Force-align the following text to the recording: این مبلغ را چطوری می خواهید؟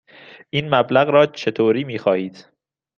این 0.49 0.75
مبلغ 0.75 1.07
را 1.09 1.25
چطوری 1.25 1.83
می 1.83 1.99
خواهید؟ 1.99 2.47